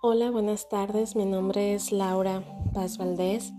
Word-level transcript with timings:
Hola, 0.00 0.30
buenas 0.30 0.68
tardes. 0.68 1.16
Mi 1.16 1.24
nombre 1.24 1.74
es 1.74 1.90
Laura 1.90 2.44
Paz 2.72 2.98
Valdés. 2.98 3.52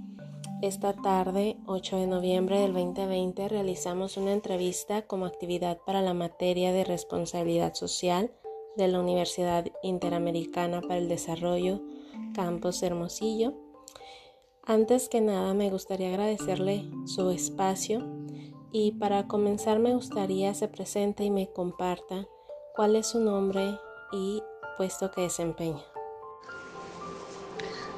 Esta 0.62 0.94
tarde, 0.94 1.58
8 1.68 1.98
de 1.98 2.08
noviembre 2.08 2.62
del 2.62 2.72
2020, 2.72 3.50
realizamos 3.50 4.16
una 4.16 4.32
entrevista 4.32 5.02
como 5.02 5.26
actividad 5.26 5.80
para 5.86 6.02
la 6.02 6.14
materia 6.14 6.72
de 6.72 6.86
responsabilidad 6.86 7.74
social 7.74 8.32
de 8.78 8.88
la 8.88 9.02
Universidad 9.02 9.66
Interamericana 9.84 10.80
para 10.80 10.96
el 10.96 11.10
Desarrollo, 11.10 11.82
Campus 12.34 12.84
Hermosillo. 12.84 13.54
Antes 14.64 15.10
que 15.10 15.20
nada, 15.20 15.54
me 15.54 15.70
gustaría 15.70 16.08
agradecerle 16.08 16.90
su 17.06 17.32
espacio 17.32 18.00
y 18.72 18.94
para 18.94 19.28
comenzar 19.28 19.80
me 19.80 19.94
gustaría 19.94 20.54
se 20.54 20.70
presente 20.70 21.26
y 21.26 21.32
me 21.32 21.52
comparta 21.52 22.30
cuál 22.78 22.96
es 22.96 23.08
su 23.08 23.20
nombre 23.20 23.78
y 24.14 24.42
puesto 24.78 25.12
que 25.12 25.20
desempeña. 25.20 25.84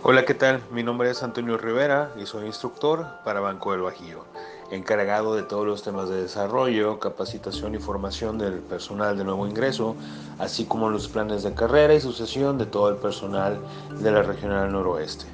Hola, 0.03 0.25
¿qué 0.25 0.33
tal? 0.33 0.63
Mi 0.71 0.81
nombre 0.81 1.11
es 1.11 1.21
Antonio 1.21 1.59
Rivera 1.59 2.11
y 2.19 2.25
soy 2.25 2.47
instructor 2.47 3.05
para 3.23 3.39
Banco 3.39 3.71
del 3.71 3.81
Bajío, 3.81 4.25
encargado 4.71 5.35
de 5.35 5.43
todos 5.43 5.63
los 5.63 5.83
temas 5.83 6.09
de 6.09 6.23
desarrollo, 6.23 6.99
capacitación 6.99 7.75
y 7.75 7.77
formación 7.77 8.39
del 8.39 8.61
personal 8.61 9.15
de 9.15 9.23
nuevo 9.23 9.45
ingreso, 9.45 9.95
así 10.39 10.65
como 10.65 10.89
los 10.89 11.07
planes 11.07 11.43
de 11.43 11.53
carrera 11.53 11.93
y 11.93 12.01
sucesión 12.01 12.57
de 12.57 12.65
todo 12.65 12.89
el 12.89 12.95
personal 12.95 13.59
de 13.99 14.11
la 14.11 14.23
Regional 14.23 14.71
Noroeste. 14.71 15.25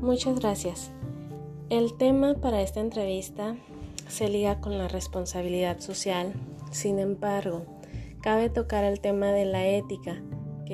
Muchas 0.00 0.38
gracias. 0.38 0.92
El 1.68 1.96
tema 1.96 2.34
para 2.34 2.62
esta 2.62 2.78
entrevista 2.78 3.56
se 4.06 4.28
liga 4.28 4.60
con 4.60 4.78
la 4.78 4.86
responsabilidad 4.86 5.80
social, 5.80 6.32
sin 6.70 7.00
embargo, 7.00 7.66
cabe 8.20 8.50
tocar 8.50 8.84
el 8.84 9.00
tema 9.00 9.32
de 9.32 9.46
la 9.46 9.66
ética 9.66 10.22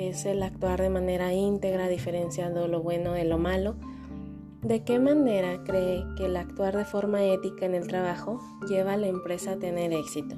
es 0.07 0.25
el 0.25 0.41
actuar 0.43 0.81
de 0.81 0.89
manera 0.89 1.33
íntegra, 1.33 1.87
diferenciando 1.87 2.67
lo 2.67 2.81
bueno 2.81 3.11
de 3.11 3.25
lo 3.25 3.37
malo. 3.37 3.75
¿De 4.61 4.83
qué 4.83 4.99
manera 4.99 5.63
cree 5.63 6.05
que 6.17 6.25
el 6.25 6.37
actuar 6.37 6.77
de 6.77 6.85
forma 6.85 7.23
ética 7.23 7.65
en 7.65 7.75
el 7.75 7.87
trabajo 7.87 8.39
lleva 8.67 8.93
a 8.93 8.97
la 8.97 9.07
empresa 9.07 9.53
a 9.53 9.59
tener 9.59 9.93
éxito? 9.93 10.35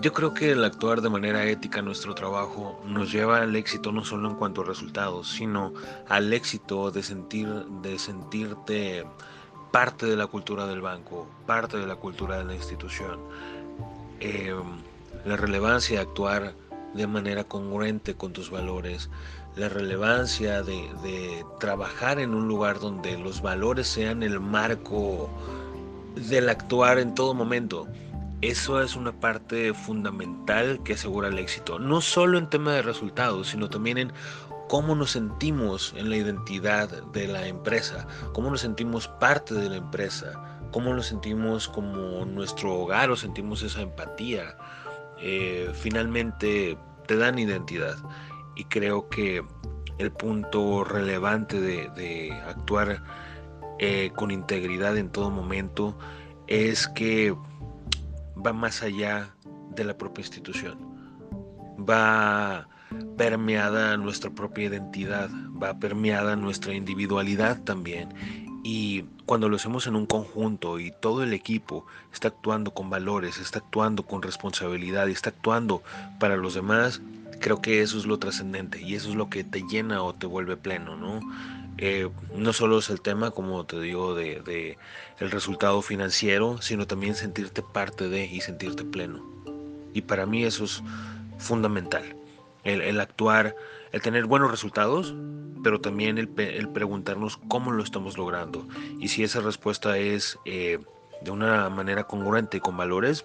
Yo 0.00 0.12
creo 0.12 0.32
que 0.32 0.52
el 0.52 0.64
actuar 0.64 1.00
de 1.00 1.10
manera 1.10 1.44
ética 1.44 1.80
en 1.80 1.86
nuestro 1.86 2.14
trabajo 2.14 2.80
nos 2.86 3.10
lleva 3.10 3.38
al 3.38 3.56
éxito 3.56 3.90
no 3.90 4.04
solo 4.04 4.30
en 4.30 4.36
cuanto 4.36 4.60
a 4.60 4.64
resultados, 4.64 5.28
sino 5.28 5.72
al 6.08 6.32
éxito 6.32 6.92
de 6.92 7.02
sentir 7.02 7.48
de 7.82 7.98
sentirte 7.98 9.04
parte 9.72 10.06
de 10.06 10.16
la 10.16 10.28
cultura 10.28 10.66
del 10.66 10.80
banco, 10.80 11.26
parte 11.46 11.78
de 11.78 11.86
la 11.86 11.96
cultura 11.96 12.38
de 12.38 12.44
la 12.44 12.54
institución. 12.54 13.18
Eh, 14.20 14.54
la 15.24 15.36
relevancia 15.36 15.96
de 15.96 16.02
actuar 16.02 16.54
de 16.94 17.06
manera 17.06 17.44
congruente 17.44 18.14
con 18.14 18.32
tus 18.32 18.50
valores, 18.50 19.10
la 19.56 19.68
relevancia 19.68 20.62
de, 20.62 21.44
trabajar 21.58 22.18
en 22.18 22.34
un 22.34 22.48
lugar 22.48 22.78
donde 22.78 23.18
los 23.18 23.42
valores 23.42 23.88
sean 23.88 24.22
el 24.22 24.40
marco 24.40 25.28
del 26.14 26.48
actuar 26.48 26.98
en 26.98 27.14
todo 27.14 27.34
momento. 27.34 27.88
Eso 28.40 28.80
es 28.80 28.94
una 28.94 29.12
parte 29.12 29.74
fundamental 29.74 30.80
que 30.84 30.92
asegura 30.92 31.28
el 31.28 31.38
éxito, 31.38 31.80
no 31.80 32.00
solo 32.00 32.38
en 32.38 32.48
tema 32.48 32.72
de 32.72 32.82
resultados, 32.82 33.48
sino 33.48 33.68
también 33.68 33.98
en 33.98 34.12
cómo 34.68 34.94
nos 34.94 35.12
sentimos 35.12 35.92
en 35.96 36.10
la 36.10 36.16
identidad 36.18 36.88
de 37.12 37.26
la 37.26 37.48
empresa, 37.48 38.06
cómo 38.32 38.50
nos 38.50 38.60
sentimos 38.60 39.08
parte 39.08 39.54
de 39.54 39.70
la 39.70 39.76
empresa, 39.76 40.60
cómo 40.70 40.94
nos 40.94 41.06
sentimos 41.06 41.68
como 41.68 42.24
nuestro 42.26 42.74
hogar 42.74 43.10
o 43.10 43.16
sentimos 43.16 43.62
esa 43.62 43.80
empatía. 43.80 44.56
Eh, 45.20 45.70
finalmente 45.74 46.78
te 47.06 47.16
dan 47.16 47.38
identidad. 47.38 47.96
Y 48.56 48.64
creo 48.64 49.08
que 49.08 49.42
el 49.98 50.12
punto 50.12 50.84
relevante 50.84 51.60
de, 51.60 52.32
actuar 52.46 53.02
eh, 53.78 54.10
con 54.14 54.30
integridad 54.30 54.96
en 54.96 55.10
todo 55.10 55.30
momento 55.30 55.98
es 56.46 56.88
que 56.88 57.34
va 58.44 58.52
más 58.52 58.82
allá 58.82 59.34
de 59.74 59.84
la 59.84 59.96
propia 59.96 60.22
institución. 60.22 60.78
Va 61.78 62.68
permeada 63.16 63.96
nuestra 63.96 64.30
propia 64.30 64.66
identidad, 64.66 65.30
va 65.62 65.78
permeada 65.78 66.36
nuestra 66.36 66.74
individualidad 66.74 67.62
también. 67.62 68.08
Y 68.70 69.06
cuando 69.24 69.48
lo 69.48 69.56
hacemos 69.56 69.86
en 69.86 69.96
un 69.96 70.04
conjunto 70.04 70.78
y 70.78 70.92
todo 71.00 71.22
el 71.22 71.32
equipo 71.32 71.86
está 72.12 72.28
actuando 72.28 72.74
con 72.74 72.90
valores, 72.90 73.38
está 73.38 73.60
actuando 73.60 74.02
con 74.02 74.20
responsabilidad 74.20 75.08
está 75.08 75.30
actuando 75.30 75.82
para 76.20 76.36
los 76.36 76.52
demás, 76.52 77.00
creo 77.40 77.62
que 77.62 77.80
eso 77.80 77.96
es 77.96 78.04
lo 78.04 78.18
trascendente 78.18 78.78
y 78.82 78.94
eso 78.94 79.08
es 79.08 79.14
lo 79.14 79.30
que 79.30 79.42
te 79.42 79.62
llena 79.62 80.02
o 80.02 80.14
te 80.14 80.26
vuelve 80.26 80.58
pleno, 80.58 80.96
¿no? 80.96 81.20
Eh, 81.78 82.10
no 82.36 82.52
solo 82.52 82.80
es 82.80 82.90
el 82.90 83.00
tema, 83.00 83.30
como 83.30 83.64
te 83.64 83.80
digo, 83.80 84.14
de, 84.14 84.76
el 85.18 85.30
resultado 85.30 85.80
financiero, 85.80 86.60
sino 86.60 86.86
también 86.86 87.14
sentirte 87.14 87.62
parte 87.62 88.10
de 88.10 88.26
y 88.26 88.42
sentirte 88.42 88.84
pleno. 88.84 89.24
Y 89.94 90.02
para 90.02 90.26
mí 90.26 90.44
eso 90.44 90.64
es 90.64 90.82
fundamental. 91.38 92.17
El, 92.68 93.00
actuar, 93.00 93.56
el 93.92 94.02
tener 94.02 94.26
buenos 94.26 94.50
resultados, 94.50 95.14
pero 95.62 95.80
también 95.80 96.18
el, 96.18 96.28
preguntarnos 96.28 97.38
cómo 97.48 97.72
lo 97.72 97.82
estamos 97.82 98.18
logrando. 98.18 98.66
Y 99.00 99.08
si 99.08 99.24
esa 99.24 99.40
respuesta 99.40 99.96
es 99.96 100.38
eh, 100.44 100.78
de 101.22 101.30
una 101.30 101.68
manera 101.70 102.04
congruente 102.04 102.60
con 102.60 102.76
valores, 102.76 103.24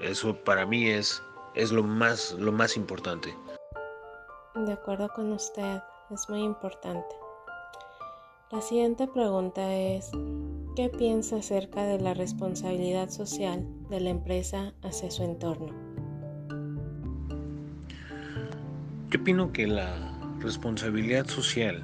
eso 0.00 0.36
para 0.44 0.66
mí 0.66 0.88
es, 0.88 1.22
es 1.54 1.72
lo, 1.72 1.82
más, 1.82 2.32
lo 2.38 2.52
más 2.52 2.76
importante. 2.76 3.34
De 4.54 4.72
acuerdo 4.72 5.08
con 5.14 5.32
usted, 5.32 5.80
es 6.10 6.28
muy 6.28 6.42
importante. 6.42 7.14
La 8.50 8.60
siguiente 8.60 9.08
pregunta 9.08 9.74
es, 9.74 10.10
¿qué 10.76 10.88
piensa 10.88 11.36
acerca 11.36 11.84
de 11.84 11.98
la 11.98 12.14
responsabilidad 12.14 13.10
social 13.10 13.66
de 13.88 14.00
la 14.00 14.10
empresa 14.10 14.72
hacia 14.82 15.10
su 15.10 15.24
entorno? 15.24 15.85
Yo 19.16 19.22
opino 19.22 19.50
que 19.50 19.66
la 19.66 19.96
responsabilidad 20.40 21.26
social 21.26 21.82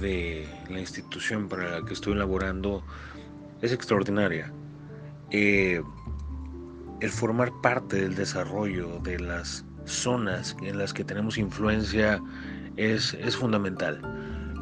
de 0.00 0.46
la 0.70 0.78
institución 0.78 1.48
para 1.48 1.80
la 1.80 1.84
que 1.84 1.92
estoy 1.92 2.14
laborando 2.14 2.84
es 3.62 3.72
extraordinaria. 3.72 4.52
Eh, 5.32 5.82
el 7.00 7.10
formar 7.10 7.50
parte 7.62 8.00
del 8.00 8.14
desarrollo 8.14 9.00
de 9.00 9.18
las 9.18 9.64
zonas 9.86 10.56
en 10.62 10.78
las 10.78 10.94
que 10.94 11.02
tenemos 11.02 11.36
influencia 11.36 12.22
es, 12.76 13.16
fundamental. 13.36 14.00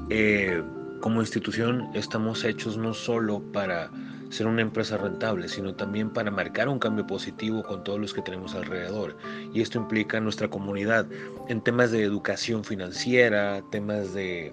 Eh, 0.08 0.62
como 1.02 1.20
institución 1.20 1.86
estamos 1.92 2.44
hechos 2.44 2.78
no 2.78 2.94
solo 2.94 3.42
para 3.52 3.90
ser 4.30 4.46
una 4.46 4.62
empresa 4.62 4.96
rentable, 4.96 5.48
sino 5.48 5.74
también 5.74 6.10
para 6.10 6.30
marcar 6.30 6.68
un 6.68 6.78
cambio 6.78 7.06
positivo 7.06 7.62
con 7.62 7.84
todos 7.84 8.00
los 8.00 8.14
que 8.14 8.22
tenemos 8.22 8.54
alrededor. 8.54 9.16
Y 9.52 9.60
esto 9.60 9.78
implica 9.78 10.20
nuestra 10.20 10.48
comunidad 10.48 11.06
en 11.48 11.60
temas 11.60 11.90
de 11.90 12.02
educación 12.02 12.64
financiera, 12.64 13.62
temas 13.70 14.12
de 14.14 14.52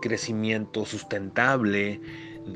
crecimiento 0.00 0.84
sustentable, 0.84 2.00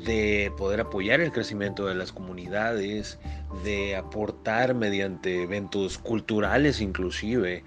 de 0.05 0.51
poder 0.57 0.81
apoyar 0.81 1.19
el 1.19 1.31
crecimiento 1.31 1.87
de 1.87 1.95
las 1.95 2.11
comunidades, 2.11 3.17
de 3.63 3.95
aportar 3.95 4.75
mediante 4.75 5.43
eventos 5.43 5.97
culturales 5.97 6.79
inclusive, 6.79 7.63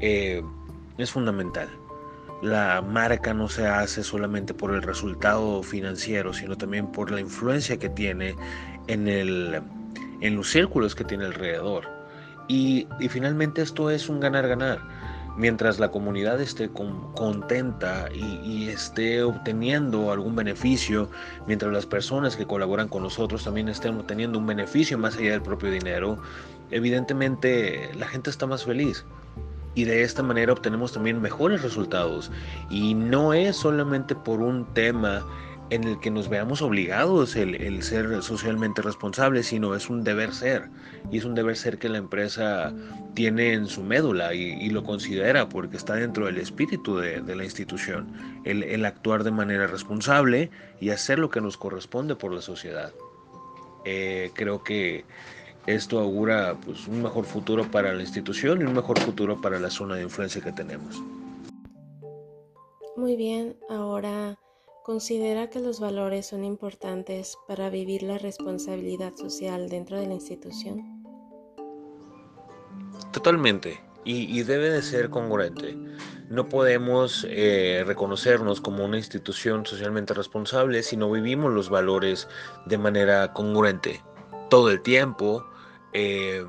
eh, 0.00 0.42
es 0.96 1.10
fundamental 1.10 1.68
la 2.42 2.82
marca 2.82 3.32
no 3.32 3.48
se 3.48 3.66
hace 3.66 4.02
solamente 4.02 4.54
por 4.54 4.74
el 4.74 4.82
resultado 4.82 5.62
financiero, 5.62 6.32
sino 6.32 6.56
también 6.56 6.86
por 6.88 7.10
la 7.10 7.20
influencia 7.20 7.78
que 7.78 7.88
tiene 7.88 8.36
en, 8.88 9.08
el, 9.08 9.62
en 10.20 10.36
los 10.36 10.50
círculos 10.50 10.94
que 10.94 11.04
tiene 11.04 11.24
alrededor. 11.24 11.88
Y, 12.48 12.86
finalmente 13.08 13.62
esto 13.62 13.90
es 13.90 14.08
un 14.08 14.20
ganar-ganar. 14.20 14.80
Mientras 15.36 15.78
la 15.78 15.90
comunidad 15.90 16.40
esté 16.40 16.70
contenta 16.70 18.08
y, 18.14 18.40
y, 18.42 18.68
esté 18.68 19.22
obteniendo 19.22 20.10
algún 20.10 20.34
beneficio, 20.34 21.10
mientras 21.46 21.72
las 21.72 21.84
personas 21.84 22.36
que 22.36 22.46
colaboran 22.46 22.88
con 22.88 23.02
nosotros 23.02 23.44
también 23.44 23.68
estén 23.68 23.98
obteniendo 23.98 24.38
un 24.38 24.46
beneficio 24.46 24.96
más 24.96 25.16
allá 25.16 25.32
del 25.32 25.42
propio 25.42 25.70
dinero, 25.70 26.18
evidentemente 26.70 27.90
la 27.94 28.06
gente 28.06 28.30
está 28.30 28.46
más 28.46 28.64
feliz 28.64 29.04
y 29.76 29.84
de 29.84 30.02
esta 30.02 30.24
manera 30.24 30.52
obtenemos 30.52 30.92
también 30.92 31.20
mejores 31.20 31.62
resultados. 31.62 32.32
Y 32.70 32.94
no 32.94 33.34
es 33.34 33.56
solamente 33.56 34.16
por 34.16 34.40
un 34.40 34.64
tema 34.74 35.24
en 35.68 35.84
el 35.84 36.00
que 36.00 36.10
nos 36.10 36.28
veamos 36.28 36.62
obligados 36.62 37.36
el, 37.36 37.82
ser 37.82 38.22
socialmente 38.22 38.80
responsables, 38.80 39.48
sino 39.48 39.74
es 39.74 39.90
un 39.90 40.02
deber 40.02 40.32
ser. 40.32 40.70
Y 41.10 41.18
es 41.18 41.24
un 41.24 41.34
deber 41.34 41.56
ser 41.56 41.78
que 41.78 41.90
la 41.90 41.98
empresa 41.98 42.72
tiene 43.14 43.52
en 43.52 43.66
su 43.66 43.82
médula 43.82 44.32
y, 44.32 44.70
lo 44.70 44.82
considera 44.82 45.48
porque 45.48 45.76
está 45.76 45.94
dentro 45.94 46.24
del 46.24 46.38
espíritu 46.38 46.96
de, 46.96 47.36
la 47.36 47.44
institución. 47.44 48.14
El, 48.44 48.84
actuar 48.86 49.24
de 49.24 49.30
manera 49.30 49.66
responsable 49.66 50.50
y 50.80 50.88
hacer 50.88 51.18
lo 51.18 51.28
que 51.28 51.42
nos 51.42 51.58
corresponde 51.58 52.16
por 52.16 52.32
la 52.32 52.40
sociedad. 52.40 52.92
Eh, 53.84 54.30
creo 54.34 54.64
que 54.64 55.04
esto 55.66 55.98
augura 55.98 56.56
pues, 56.64 56.86
un 56.86 57.02
mejor 57.02 57.24
futuro 57.24 57.68
para 57.70 57.92
la 57.92 58.02
institución 58.02 58.60
y 58.60 58.64
un 58.64 58.74
mejor 58.74 58.98
futuro 59.00 59.40
para 59.40 59.58
la 59.58 59.70
zona 59.70 59.96
de 59.96 60.02
influencia 60.02 60.40
que 60.42 60.52
tenemos. 60.52 61.02
Muy 62.96 63.16
bien, 63.16 63.56
ahora 63.68 64.38
considera 64.84 65.50
que 65.50 65.60
los 65.60 65.80
valores 65.80 66.26
son 66.26 66.44
importantes 66.44 67.36
para 67.48 67.68
vivir 67.68 68.02
la 68.02 68.18
responsabilidad 68.18 69.14
social 69.16 69.68
dentro 69.68 69.98
de 69.98 70.06
la 70.06 70.14
institución. 70.14 71.04
Totalmente, 73.12 73.80
y, 74.04 74.42
debe 74.44 74.70
de 74.70 74.82
ser 74.82 75.10
congruente. 75.10 75.76
No 76.28 76.48
podemos 76.48 77.26
eh, 77.28 77.82
reconocernos 77.86 78.60
como 78.60 78.84
una 78.84 78.98
institución 78.98 79.66
socialmente 79.66 80.14
responsable 80.14 80.82
si 80.82 80.96
no 80.96 81.10
vivimos 81.10 81.52
los 81.52 81.68
valores 81.68 82.28
de 82.66 82.78
manera 82.78 83.32
congruente 83.32 84.00
todo 84.48 84.70
el 84.70 84.80
tiempo, 84.82 85.44
eh, 85.98 86.44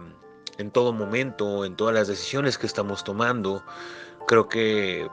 en 0.57 0.71
todo 0.71 0.91
momento, 0.91 1.63
en 1.63 1.77
todas 1.77 1.95
las 1.95 2.09
decisiones 2.09 2.57
que 2.57 2.67
estamos 2.67 3.05
tomando. 3.05 3.63
Creo 4.27 4.49
que 4.49 5.07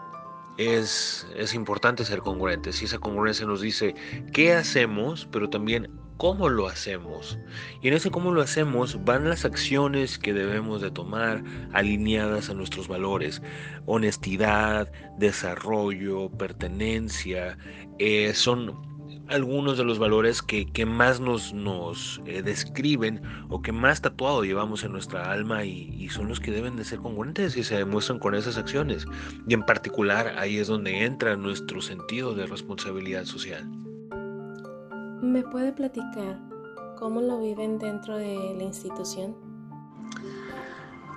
es, 0.59 1.25
es 1.37 1.55
importante 1.55 2.05
ser 2.05 2.19
congruentes 2.19 2.83
y 2.83 2.87
esa 2.87 2.99
congruencia 2.99 3.47
nos 3.47 3.61
dice 3.61 3.95
qué 4.33 4.53
hacemos, 4.53 5.29
pero 5.31 5.49
también 5.49 5.89
cómo 6.17 6.49
lo 6.49 6.67
hacemos. 6.67 7.39
Y 7.81 7.89
en 7.89 7.95
ese 7.95 8.11
cómo 8.11 8.33
lo 8.33 8.43
hacemos 8.43 9.05
van 9.05 9.29
las 9.29 9.45
acciones 9.45 10.19
que 10.19 10.33
debemos 10.33 10.83
de 10.83 10.91
tomar 10.91 11.45
alineadas 11.73 12.51
a 12.51 12.55
nuestros 12.55 12.89
valores. 12.89 13.41
Honestidad, 13.87 14.91
desarrollo, 15.17 16.29
pertenencia, 16.31 17.57
eh, 18.01 18.35
son 18.35 18.94
algunos 19.29 19.79
de 19.79 19.85
los 19.85 19.99
valores 19.99 20.43
que, 20.43 20.87
más 20.87 21.21
nos, 21.21 21.53
nos 21.53 22.21
eh, 22.27 22.43
describen 22.43 23.23
o 23.49 23.63
que 23.63 23.73
más 23.73 24.03
tatuado 24.03 24.45
llevamos 24.45 24.85
en 24.85 24.93
nuestra 24.93 25.31
alma 25.31 25.65
y, 25.65 26.09
son 26.11 26.29
los 26.29 26.39
que 26.39 26.51
deben 26.51 26.77
de 26.77 26.85
ser 26.85 26.99
congruentes 26.99 27.57
y 27.57 27.65
se 27.65 27.77
demuestran 27.77 28.19
con 28.19 28.35
esas 28.35 28.59
acciones. 28.59 29.07
Y 29.49 29.55
en 29.55 29.65
particular 29.65 30.35
ahí 30.39 30.59
es 30.59 30.69
donde 30.69 31.05
entra 31.05 31.37
nuestro 31.37 31.81
sentido 31.81 32.35
de 32.35 32.47
responsabilidad 32.47 33.25
social. 33.25 33.67
¿Me 35.23 35.43
puede 35.43 35.73
platicar 35.73 36.39
cómo 36.99 37.21
lo 37.21 37.41
viven 37.41 37.79
dentro 37.79 38.17
de 38.17 38.55
la 38.57 38.65
institución? 38.65 39.35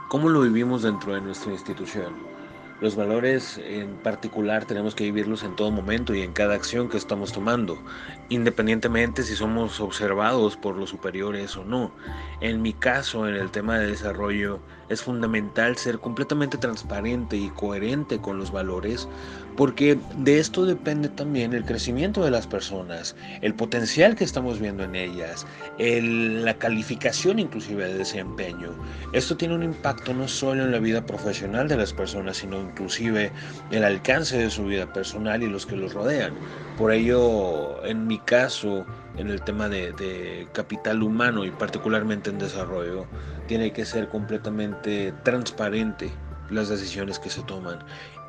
¿Cómo 0.09 0.29
lo 0.29 0.41
vivimos 0.41 0.83
dentro 0.83 1.13
de 1.13 1.21
nuestra 1.21 1.51
institución? 1.51 2.36
Los 2.79 2.95
valores 2.95 3.57
en 3.57 3.97
particular 3.97 4.65
tenemos 4.65 4.93
que 4.93 5.05
vivirlos 5.05 5.41
en 5.41 5.55
todo 5.55 5.71
momento 5.71 6.13
y 6.13 6.21
en 6.21 6.31
cada 6.31 6.53
acción 6.53 6.89
que 6.89 6.97
estamos 6.97 7.31
tomando, 7.31 7.83
independientemente 8.29 9.23
si 9.23 9.35
somos 9.35 9.79
observados 9.79 10.57
por 10.57 10.75
los 10.77 10.91
superiores 10.91 11.57
o 11.57 11.65
no. 11.65 11.95
En 12.39 12.61
mi 12.61 12.73
caso, 12.73 13.27
en 13.27 13.33
el 13.33 13.49
tema 13.49 13.79
de 13.79 13.87
desarrollo, 13.87 14.63
es 14.89 15.01
fundamental 15.01 15.77
ser 15.77 15.99
completamente 15.99 16.59
transparente 16.59 17.35
y 17.35 17.49
coherente 17.49 18.21
con 18.21 18.37
los 18.37 18.51
valores, 18.51 19.09
porque 19.57 19.97
de 20.17 20.39
esto 20.39 20.65
depende 20.65 21.09
también 21.09 21.53
el 21.53 21.65
crecimiento 21.65 22.23
de 22.23 22.29
las 22.29 22.45
personas, 22.45 23.15
el 23.41 23.55
potencial 23.55 24.15
que 24.15 24.23
estamos 24.23 24.59
viendo 24.59 24.83
en 24.83 24.95
ellas, 24.95 25.47
la 25.79 26.53
calificación 26.53 27.39
inclusive 27.39 27.87
de 27.87 27.97
desempeño. 27.97 28.69
Esto 29.13 29.35
tiene 29.35 29.55
un 29.55 29.63
impacto 29.63 30.13
no 30.13 30.27
solo 30.27 30.63
en 30.63 30.71
la 30.71 30.77
vida 30.77 31.05
profesional 31.05 31.67
de 31.67 31.75
las 31.75 31.91
personas, 31.91 32.37
sino 32.37 32.61
inclusive 32.61 33.31
el 33.71 33.83
alcance 33.83 34.37
de 34.37 34.51
su 34.51 34.65
vida 34.65 34.93
personal 34.93 35.41
y 35.41 35.49
los 35.49 35.65
que 35.65 35.75
los 35.75 35.93
rodean. 35.93 36.35
Por 36.77 36.91
ello, 36.91 37.83
en 37.83 38.05
mi 38.05 38.19
caso, 38.19 38.85
en 39.17 39.31
el 39.31 39.41
tema 39.41 39.67
de, 39.69 40.47
capital 40.53 41.01
humano 41.01 41.43
y 41.45 41.49
particularmente 41.49 42.29
en 42.29 42.37
desarrollo, 42.37 43.07
tiene 43.47 43.73
que 43.73 43.85
ser 43.85 44.07
completamente 44.07 45.15
transparente 45.23 46.11
las 46.51 46.69
decisiones 46.69 47.17
que 47.17 47.29
se 47.31 47.41
toman 47.41 47.79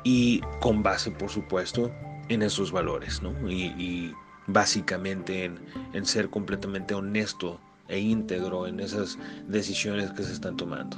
y 0.03 0.41
con 0.59 0.83
base, 0.83 1.11
por 1.11 1.29
supuesto, 1.29 1.91
en 2.29 2.41
esos 2.41 2.71
valores, 2.71 3.21
¿no? 3.21 3.33
Y, 3.49 4.13
básicamente 4.51 5.45
en, 5.45 5.59
en 5.93 6.07
ser 6.07 6.27
completamente 6.31 6.95
honesto 6.95 7.59
e 7.87 7.99
íntegro 7.99 8.65
en 8.65 8.79
esas 8.79 9.19
decisiones 9.47 10.09
que 10.11 10.23
se 10.23 10.33
están 10.33 10.57
tomando. 10.57 10.97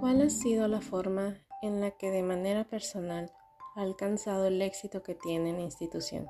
¿Cuál 0.00 0.22
ha 0.22 0.30
sido 0.30 0.66
la 0.66 0.80
forma 0.80 1.36
en 1.62 1.80
la 1.80 1.92
que 1.92 2.10
de 2.10 2.24
manera 2.24 2.64
personal 2.64 3.30
ha 3.76 3.82
alcanzado 3.82 4.48
el 4.48 4.60
éxito 4.62 5.04
que 5.04 5.14
tiene 5.14 5.50
en 5.50 5.56
la 5.58 5.62
institución? 5.62 6.26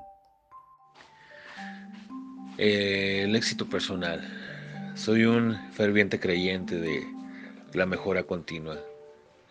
Eh, 2.59 3.23
el 3.23 3.35
éxito 3.35 3.67
personal. 3.67 4.21
Soy 4.93 5.25
un 5.25 5.57
ferviente 5.71 6.19
creyente 6.19 6.75
de 6.79 7.03
la 7.73 7.87
mejora 7.87 8.21
continua 8.21 8.77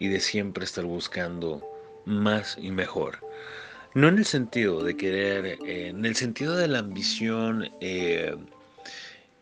y 0.03 0.09
de 0.09 0.19
siempre 0.19 0.65
estar 0.65 0.85
buscando 0.85 1.63
más 2.07 2.59
y 2.61 2.73
mejor. 2.73 3.19
No 3.95 4.09
en 4.09 4.19
el 4.19 4.25
sentido 4.25 4.83
de 4.83 4.97
querer, 4.97 5.47
eh, 5.47 5.91
en 5.91 6.05
el 6.05 6.17
sentido 6.17 6.57
de 6.57 6.67
la 6.67 6.81
ambición, 6.81 7.71
eh, 7.81 8.35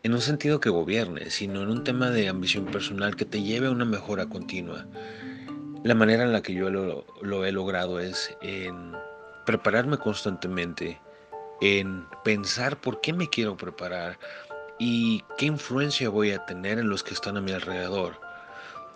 en 0.03 0.13
un 0.13 0.21
sentido 0.21 0.59
que 0.59 0.69
gobierne, 0.69 1.31
sino 1.31 1.63
en 1.63 1.69
un 1.69 1.83
tema 1.83 2.11
de 2.11 2.29
ambición 2.29 2.65
personal 2.65 3.15
que 3.15 3.25
te 3.25 3.41
lleve 3.41 3.67
a 3.67 3.71
una 3.71 3.85
mejora 3.85 4.27
continua. 4.27 4.85
La 5.83 5.95
manera 5.95 6.25
en 6.25 6.31
la 6.31 6.43
que 6.43 6.53
yo 6.53 6.69
lo 6.69 7.45
he 7.45 7.51
logrado 7.51 7.99
es 7.99 8.37
en 8.43 8.91
prepararme 9.47 9.97
constantemente, 9.97 11.01
en 11.59 12.05
pensar 12.23 12.79
por 12.79 13.01
qué 13.01 13.13
me 13.13 13.27
quiero 13.29 13.57
preparar 13.57 14.19
y 14.77 15.23
qué 15.39 15.47
influencia 15.47 16.09
voy 16.09 16.33
a 16.33 16.45
tener 16.45 16.77
en 16.77 16.87
los 16.87 17.01
que 17.01 17.15
están 17.15 17.35
a 17.37 17.41
mi 17.41 17.51
alrededor. 17.51 18.30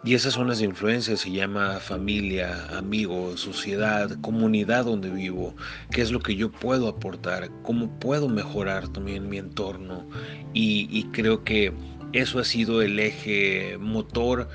Y 0.05 0.13
esas 0.13 0.33
son 0.33 0.47
las 0.47 0.61
influencias, 0.61 1.21
se 1.21 1.31
llama 1.31 1.79
familia, 1.79 2.67
amigos, 2.77 3.41
sociedad, 3.41 4.15
comunidad 4.21 4.85
donde 4.85 5.09
vivo, 5.09 5.55
qué 5.89 6.03
es 6.03 6.11
lo 6.11 6.19
que 6.19 6.35
yo 6.35 6.51
puedo 6.51 6.87
aportar, 6.87 7.49
cómo 7.63 7.89
puedo 7.99 8.29
mejorar 8.29 8.87
también 8.89 9.27
mi 9.27 9.39
entorno. 9.39 10.05
Y, 10.53 11.05
creo 11.05 11.43
que 11.43 11.73
eso 12.13 12.37
ha 12.37 12.43
sido 12.43 12.83
el 12.83 12.99
eje 12.99 13.79
motor 13.79 14.47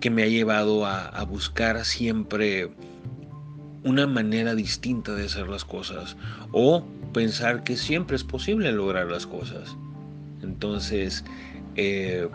que 0.00 0.10
me 0.10 0.24
ha 0.24 0.26
llevado 0.26 0.84
a, 0.84 1.06
a 1.06 1.24
buscar 1.24 1.84
siempre 1.84 2.72
una 3.84 4.08
manera 4.08 4.56
distinta 4.56 5.14
de 5.14 5.26
hacer 5.26 5.48
las 5.48 5.64
cosas 5.64 6.16
o 6.50 6.84
pensar 7.12 7.62
que 7.62 7.76
siempre 7.76 8.16
es 8.16 8.24
posible 8.24 8.72
lograr 8.72 9.06
las 9.06 9.28
cosas. 9.28 9.76
Entonces, 10.42 11.24
eh, 11.76 12.28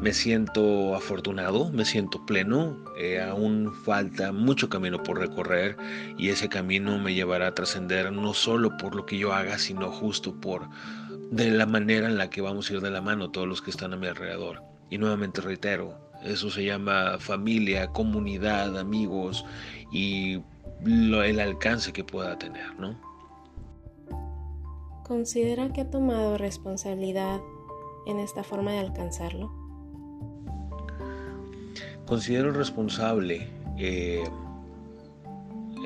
me 0.00 0.12
siento 0.12 0.94
afortunado, 0.94 1.70
me 1.70 1.84
siento 1.84 2.24
pleno, 2.26 2.76
eh, 2.98 3.20
aún 3.20 3.72
falta 3.84 4.32
mucho 4.32 4.68
camino 4.68 5.02
por 5.02 5.18
recorrer 5.18 5.76
y 6.18 6.28
ese 6.28 6.48
camino 6.48 6.98
me 6.98 7.14
llevará 7.14 7.48
a 7.48 7.54
trascender 7.54 8.12
no 8.12 8.34
solo 8.34 8.76
por 8.76 8.94
lo 8.94 9.06
que 9.06 9.18
yo 9.18 9.32
haga, 9.32 9.58
sino 9.58 9.90
justo 9.90 10.34
por 10.34 10.68
de 11.30 11.50
la 11.50 11.66
manera 11.66 12.06
en 12.06 12.18
la 12.18 12.30
que 12.30 12.40
vamos 12.40 12.70
a 12.70 12.74
ir 12.74 12.80
de 12.80 12.90
la 12.90 13.00
mano 13.00 13.30
todos 13.30 13.48
los 13.48 13.62
que 13.62 13.70
están 13.70 13.92
a 13.92 13.96
mi 13.96 14.06
alrededor. 14.06 14.62
Y 14.90 14.98
nuevamente 14.98 15.40
reitero, 15.40 15.98
eso 16.22 16.50
se 16.50 16.64
llama 16.64 17.18
familia, 17.18 17.88
comunidad, 17.88 18.78
amigos 18.78 19.44
y 19.90 20.40
el 20.84 21.40
alcance 21.40 21.92
que 21.92 22.04
pueda 22.04 22.38
tener, 22.38 22.78
¿no? 22.78 23.00
¿Considera 25.04 25.72
que 25.72 25.82
ha 25.82 25.90
tomado 25.90 26.36
responsabilidad 26.36 27.40
en 28.06 28.18
esta 28.18 28.42
forma 28.44 28.72
de 28.72 28.80
alcanzarlo? 28.80 29.65
Considero 32.06 32.52
responsable 32.52 33.48
eh, 33.78 34.22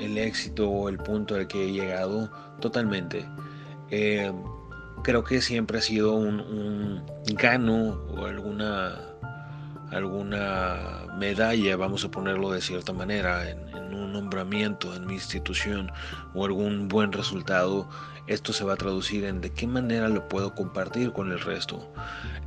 el 0.01 0.17
éxito 0.17 0.69
o 0.69 0.87
el 0.87 0.97
punto 0.97 1.35
al 1.35 1.47
que 1.47 1.65
he 1.65 1.71
llegado 1.71 2.31
totalmente. 2.59 3.25
Eh, 3.89 4.31
creo 5.03 5.23
que 5.23 5.41
siempre 5.41 5.79
ha 5.79 5.81
sido 5.81 6.15
un, 6.15 7.03
gano 7.35 8.01
o 8.15 8.25
alguna 8.25 9.10
alguna 9.91 11.07
medalla, 11.17 11.75
vamos 11.75 12.03
a 12.05 12.11
ponerlo 12.11 12.51
de 12.51 12.61
cierta 12.61 12.93
manera, 12.93 13.49
en, 13.49 13.71
un 13.93 14.13
nombramiento 14.13 14.95
en 14.95 15.05
mi 15.05 15.15
institución 15.15 15.91
o 16.33 16.45
algún 16.45 16.87
buen 16.87 17.11
resultado, 17.11 17.89
esto 18.27 18.53
se 18.53 18.63
va 18.63 18.73
a 18.73 18.77
traducir 18.77 19.25
en 19.25 19.41
de 19.41 19.51
qué 19.51 19.67
manera 19.67 20.07
lo 20.07 20.27
puedo 20.29 20.55
compartir 20.55 21.11
con 21.11 21.31
el 21.31 21.39
resto. 21.39 21.91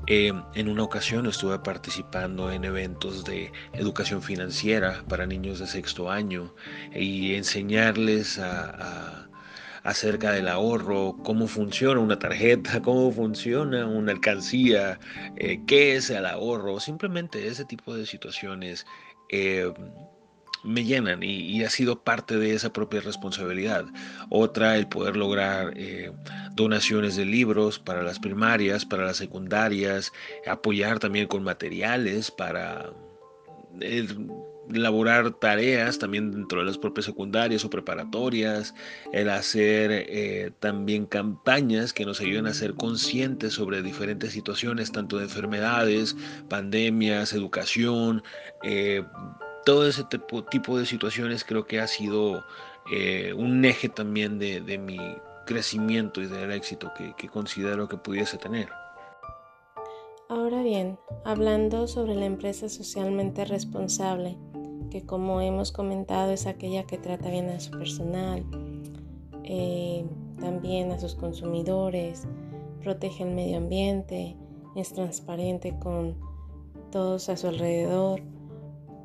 Eh, 0.06 0.32
en 0.54 0.68
una 0.68 0.82
ocasión 0.82 1.26
estuve 1.26 1.58
participando 1.58 2.50
en 2.50 2.64
eventos 2.64 3.24
de 3.24 3.52
educación 3.72 4.22
financiera 4.22 5.02
para 5.08 5.26
niños 5.26 5.58
de 5.58 5.66
sexto 5.66 6.10
año 6.10 6.54
y 6.94 7.34
enseñarles 7.34 8.38
a, 8.38 9.24
acerca 9.84 10.32
del 10.32 10.48
ahorro, 10.48 11.16
cómo 11.22 11.46
funciona 11.46 12.00
una 12.00 12.18
tarjeta, 12.18 12.80
cómo 12.82 13.12
funciona 13.12 13.86
una 13.86 14.12
alcancía, 14.12 14.98
eh, 15.36 15.60
qué 15.66 15.96
es 15.96 16.10
el 16.10 16.26
ahorro, 16.26 16.80
simplemente 16.80 17.46
ese 17.46 17.64
tipo 17.64 17.94
de 17.94 18.06
situaciones. 18.06 18.86
Eh, 19.30 19.72
me 20.64 20.82
llenan 20.82 21.22
y, 21.22 21.62
ha 21.62 21.68
sido 21.68 22.02
parte 22.02 22.38
de 22.38 22.54
esa 22.54 22.72
propia 22.72 23.02
responsabilidad. 23.02 23.84
Otra, 24.30 24.78
el 24.78 24.88
poder 24.88 25.14
lograr 25.14 25.74
eh, 25.76 26.10
donaciones 26.54 27.16
de 27.16 27.26
libros 27.26 27.78
para 27.78 28.02
las 28.02 28.18
primarias, 28.18 28.86
para 28.86 29.04
las 29.04 29.18
secundarias, 29.18 30.10
apoyar 30.46 31.00
también 31.00 31.26
con 31.26 31.44
materiales 31.44 32.30
para 32.30 32.90
elaborar 34.73 35.30
tareas 35.33 35.99
también 35.99 36.30
dentro 36.30 36.61
de 36.61 36.66
las 36.66 36.78
propias 36.78 37.06
secundarias 37.06 37.64
o 37.64 37.71
preparatorias, 37.71 38.75
el 39.12 39.28
hacer 39.28 39.90
eh, 39.92 40.52
también 40.61 41.06
campañas 41.06 41.92
que 41.92 42.04
nos 42.04 42.21
ayuden 42.21 42.47
a 42.47 42.54
ser 42.54 42.75
conscientes 42.75 43.54
sobre 43.54 43.83
diferentes 43.83 44.33
situaciones, 44.33 44.92
tanto 44.92 45.18
de 45.18 45.25
enfermedades, 45.25 46.16
pandemias, 46.49 47.33
educación, 47.33 48.23
eh, 48.62 49.02
todo 49.64 49.88
ese 49.88 50.04
tipo, 50.04 50.78
de 50.78 50.87
situaciones 50.87 51.44
creo 51.44 51.66
que 51.66 51.80
ha 51.80 51.87
sido 51.87 52.44
eh, 52.92 53.33
un 53.35 53.64
eje 53.64 53.88
también 53.88 54.38
de, 54.38 54.78
mi 54.78 54.99
crecimiento 55.47 56.21
y 56.23 56.26
del 56.26 56.52
éxito 56.52 56.92
que 57.16 57.28
considero 57.28 57.88
que 57.88 57.97
pudiese 57.97 58.37
tener. 58.37 58.83
Ahora 60.36 60.64
bien, 60.64 60.98
hablando 61.24 61.86
sobre 61.86 62.16
la 62.16 62.24
empresa 62.24 62.68
socialmente 62.68 63.44
responsable, 63.44 64.36
que 64.90 65.06
como 65.06 65.40
hemos 65.40 65.70
comentado 65.70 66.32
es 66.32 66.48
aquella 66.48 66.82
que 66.88 66.98
trata 66.98 67.30
bien 67.30 67.48
a 67.50 67.60
su 67.60 67.70
personal, 67.70 68.44
eh, 69.44 70.04
también 70.40 70.90
a 70.90 70.98
sus 70.98 71.14
consumidores, 71.14 72.26
protege 72.82 73.22
el 73.22 73.32
medio 73.32 73.58
ambiente, 73.58 74.36
es 74.74 74.92
transparente 74.92 75.78
con 75.78 76.16
todos 76.90 77.28
a 77.28 77.36
su 77.36 77.46
alrededor, 77.46 78.20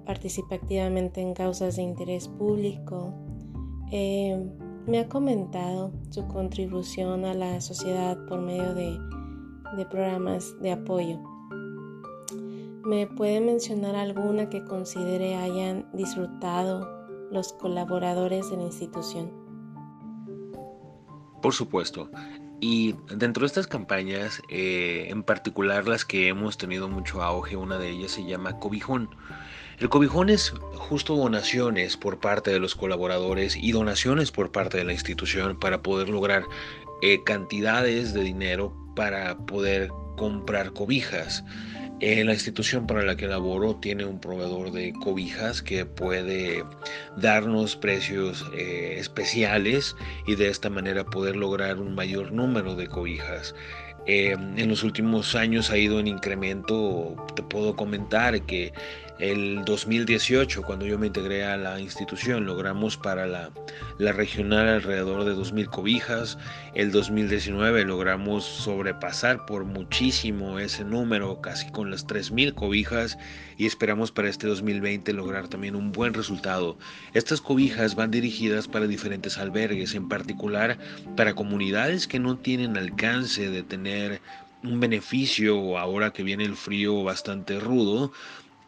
participa 0.07 0.55
activamente 0.55 1.21
en 1.21 1.35
causas 1.35 1.75
de 1.75 1.83
interés 1.83 2.27
público. 2.27 3.13
Eh, 3.91 4.49
me 4.87 4.97
ha 4.97 5.07
comentado 5.07 5.91
su 6.09 6.27
contribución 6.27 7.23
a 7.25 7.35
la 7.35 7.61
sociedad 7.61 8.17
por 8.27 8.41
medio 8.41 8.73
de 8.73 8.97
programas 9.89 10.59
de 10.61 10.71
apoyo. 10.71 11.19
¿Me 12.83 13.07
puede 13.07 13.39
mencionar 13.41 13.95
alguna 13.95 14.49
que 14.49 14.63
considere 14.63 15.35
hayan 15.35 15.87
disfrutado 15.93 16.89
los 17.31 17.53
colaboradores 17.53 18.49
de 18.49 18.57
la 18.57 18.63
institución? 18.63 19.31
Por 21.41 21.53
supuesto. 21.53 22.09
Y 22.61 22.95
dentro 23.15 23.41
de 23.41 23.47
estas 23.47 23.67
campañas, 23.67 24.41
eh, 24.49 25.07
en 25.09 25.23
particular 25.23 25.87
las 25.87 26.03
que 26.03 26.27
hemos 26.27 26.57
tenido 26.57 26.89
mucho 26.89 27.21
auge, 27.21 27.55
una 27.55 27.77
de 27.77 27.89
ellas 27.89 28.11
se 28.11 28.25
llama 28.25 28.59
Cobijón. 28.59 29.09
El 29.77 29.87
Cobijón 29.87 30.29
es 30.29 30.53
justo 30.73 31.15
donaciones 31.15 31.95
por 31.95 32.19
parte 32.19 32.51
de 32.51 32.59
los 32.59 32.75
colaboradores 32.75 33.55
y 33.55 33.71
donaciones 33.71 34.31
por 34.31 34.51
parte 34.51 34.77
de 34.77 34.83
la 34.83 34.91
institución 34.91 35.57
para 35.57 35.81
poder 35.81 36.09
lograr 36.09 36.43
eh, 37.01 37.23
cantidades 37.23 38.13
de 38.13 38.23
dinero 38.23 38.73
para 38.99 39.37
poder 39.37 39.87
comprar 40.17 40.73
cobijas. 40.73 41.45
Eh, 42.01 42.21
la 42.25 42.33
institución 42.33 42.85
para 42.85 43.01
la 43.01 43.15
que 43.15 43.27
laboro 43.27 43.77
tiene 43.77 44.03
un 44.03 44.19
proveedor 44.19 44.73
de 44.73 44.91
cobijas 44.91 45.61
que 45.61 45.85
puede 45.85 46.65
darnos 47.15 47.77
precios 47.77 48.45
eh, 48.57 48.97
especiales 48.97 49.95
y 50.27 50.35
de 50.35 50.49
esta 50.49 50.69
manera 50.69 51.05
poder 51.05 51.37
lograr 51.37 51.79
un 51.79 51.95
mayor 51.95 52.33
número 52.33 52.75
de 52.75 52.87
cobijas. 52.87 53.55
Eh, 54.05 54.33
en 54.33 54.67
los 54.67 54.83
últimos 54.83 55.33
años 55.33 55.71
ha 55.71 55.77
ido 55.77 56.01
en 56.01 56.07
incremento, 56.07 57.15
te 57.37 57.43
puedo 57.43 57.77
comentar 57.77 58.41
que 58.41 58.73
el 59.19 59.65
2018, 59.65 60.63
cuando 60.63 60.85
yo 60.85 60.97
me 60.97 61.07
integré 61.07 61.43
a 61.43 61.57
la 61.57 61.79
institución, 61.81 62.45
logramos 62.45 62.95
para 62.95 63.27
la, 63.27 63.51
regional 63.97 64.69
alrededor 64.69 65.25
de 65.25 65.33
2.000 65.33 65.69
cobijas. 65.69 66.37
El 66.73 66.91
2019 66.91 67.83
logramos 67.83 68.45
sobrepasar 68.45 69.45
por 69.45 69.65
muchísimo 69.65 70.57
ese 70.57 70.85
número, 70.85 71.41
casi 71.41 71.69
con 71.69 71.91
las 71.91 72.07
3.000 72.07 72.53
cobijas. 72.53 73.17
Y 73.57 73.65
esperamos 73.65 74.13
para 74.13 74.29
este 74.29 74.47
2020 74.47 75.11
lograr 75.11 75.49
también 75.49 75.75
un 75.75 75.91
buen 75.91 76.13
resultado. 76.13 76.77
Estas 77.13 77.41
cobijas 77.41 77.95
van 77.95 78.11
dirigidas 78.11 78.69
para 78.69 78.87
diferentes 78.87 79.37
albergues, 79.37 79.95
en 79.95 80.07
particular 80.07 80.77
para 81.17 81.35
comunidades 81.35 82.07
que 82.07 82.19
no 82.19 82.37
tienen 82.37 82.77
alcance 82.77 83.49
de 83.49 83.63
tener 83.63 84.21
un 84.63 84.79
beneficio 84.79 85.77
ahora 85.77 86.11
que 86.11 86.23
viene 86.23 86.43
el 86.43 86.55
frío 86.55 87.03
bastante 87.03 87.59
rudo 87.59 88.11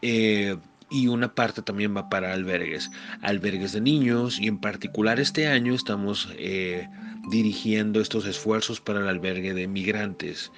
eh, 0.01 0.57
y 0.89 1.07
una 1.07 1.33
parte 1.33 1.61
también 1.61 1.95
va 1.95 2.09
para 2.09 2.33
albergues, 2.33 2.91
albergues 3.21 3.71
de 3.71 3.81
niños 3.81 4.39
y 4.39 4.47
en 4.47 4.59
particular 4.59 5.19
este 5.19 5.47
año 5.47 5.73
estamos 5.73 6.29
eh, 6.37 6.87
dirigiendo 7.29 8.01
estos 8.01 8.25
esfuerzos 8.25 8.81
para 8.81 8.99
el 8.99 9.07
albergue 9.07 9.53
de 9.53 9.67
migrantes. 9.67 10.51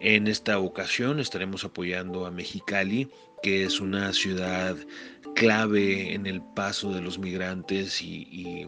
En 0.00 0.26
esta 0.28 0.58
ocasión 0.58 1.18
estaremos 1.18 1.64
apoyando 1.64 2.26
a 2.26 2.30
Mexicali, 2.30 3.08
que 3.42 3.64
es 3.64 3.80
una 3.80 4.12
ciudad 4.12 4.76
clave 5.34 6.12
en 6.12 6.26
el 6.26 6.42
paso 6.42 6.92
de 6.92 7.00
los 7.00 7.18
migrantes 7.18 8.02
y 8.02 8.66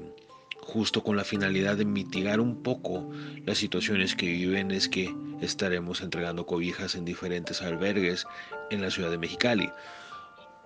justo 0.71 1.03
con 1.03 1.17
la 1.17 1.25
finalidad 1.25 1.77
de 1.77 1.85
mitigar 1.85 2.41
un 2.41 2.63
poco 2.63 3.11
las 3.45 3.59
situaciones 3.59 4.15
que 4.15 4.27
viven 4.27 4.71
es 4.71 4.89
que 4.89 5.13
estaremos 5.41 6.01
entregando 6.01 6.47
cobijas 6.47 6.95
en 6.95 7.05
diferentes 7.05 7.61
albergues 7.61 8.25
en 8.71 8.83
la 8.83 8.91
ciudad 8.91 9.11
de 9.11 9.19
Mexicali. 9.19 9.71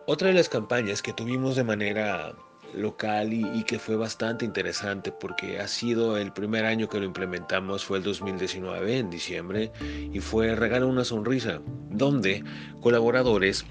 Otra 0.07 0.29
de 0.29 0.35
las 0.35 0.51
campañas 0.51 1.01
que 1.01 1.15
tuvimos 1.15 1.57
de 1.57 1.65
manera 1.65 2.35
local 2.75 3.33
y, 3.33 3.65
que 3.65 3.79
fue 3.79 3.97
bastante 3.97 4.45
interesante 4.45 5.11
porque 5.13 5.61
ha 5.61 5.67
sido 5.67 6.19
el 6.19 6.31
primer 6.31 6.67
año 6.67 6.91
que 6.91 6.99
lo 6.99 7.07
implementamos 7.07 7.87
fue 7.87 7.99
el 7.99 8.05
2019 8.05 8.99
en 8.99 9.09
diciembre 9.09 9.73
y 10.13 10.21
fue 10.21 10.55
Regala 10.57 10.85
una 10.85 11.05
sonrisa 11.05 11.61
donde 11.89 12.45
colaboradores 12.83 13.65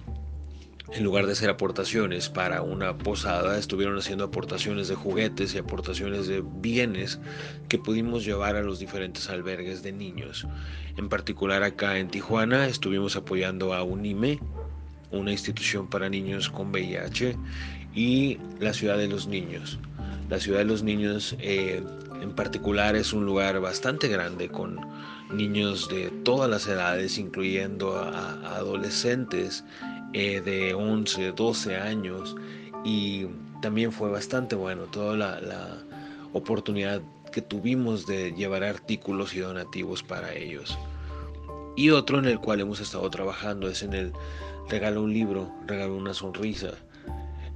en 0.92 1.04
lugar 1.04 1.26
de 1.26 1.32
hacer 1.32 1.50
aportaciones 1.50 2.30
para 2.30 2.62
una 2.62 2.98
posada, 2.98 3.58
estuvieron 3.58 3.98
haciendo 3.98 4.26
aportaciones 4.26 4.88
de 4.88 4.96
juguetes 4.96 5.56
y 5.56 5.58
aportaciones 5.58 6.28
de 6.28 6.44
bienes 6.46 7.20
que 7.68 7.80
pudimos 7.80 8.26
llevar 8.26 8.56
a 8.56 8.62
los 8.62 8.78
diferentes 8.80 9.30
albergues 9.30 9.82
de 9.82 9.92
niños. 9.92 10.48
En 10.98 11.10
particular 11.10 11.64
acá 11.64 11.98
en 11.98 12.10
Tijuana 12.10 12.68
estuvimos 12.68 13.16
apoyando 13.16 13.74
a 13.74 13.84
UNIME, 13.84 14.40
una 15.14 15.32
institución 15.32 15.88
para 15.88 16.10
niños 16.10 16.50
con 16.50 16.72
VIH, 16.72 17.38
y 17.96 18.40
la 18.60 18.74
Ciudad 18.74 18.98
de 18.98 19.08
los 19.08 19.28
Niños. 19.28 19.80
La 20.30 20.40
Ciudad 20.40 20.60
de 20.60 20.66
los 20.66 20.84
Niños 20.84 21.36
eh, 21.40 21.84
en 22.22 22.32
particular 22.32 22.96
es 22.96 23.14
un 23.14 23.26
lugar 23.26 23.60
bastante 23.60 24.08
grande 24.08 24.50
con 24.50 24.80
niños 25.32 25.90
de 25.90 26.10
todas 26.24 26.50
las 26.50 26.68
edades, 26.68 27.18
incluyendo 27.18 27.98
a, 27.98 28.56
adolescentes 28.56 29.64
eh, 30.14 30.42
de 30.42 30.74
11, 30.74 31.34
12 31.34 31.76
años. 31.78 32.36
Y 32.84 33.28
también 33.62 33.92
fue 33.92 34.10
bastante 34.10 34.56
bueno 34.56 34.84
toda 34.86 35.16
la, 35.16 35.40
la 35.42 35.78
oportunidad 36.34 37.02
que 37.32 37.42
tuvimos 37.42 38.06
de 38.06 38.32
llevar 38.34 38.64
artículos 38.64 39.34
y 39.36 39.40
donativos 39.40 40.04
para 40.04 40.34
ellos. 40.34 40.78
Y 41.76 41.90
otro 41.90 42.20
en 42.20 42.26
el 42.26 42.40
cual 42.40 42.60
hemos 42.60 42.80
estado 42.80 43.10
trabajando 43.10 43.68
es 43.68 43.84
en 43.84 43.94
el 43.94 44.14
regalo 44.70 45.04
un 45.04 45.14
libro, 45.14 45.52
regalo 45.68 45.96
una 45.96 46.14
sonrisa. 46.14 46.74